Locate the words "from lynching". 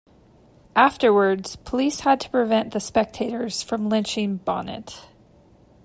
3.61-4.37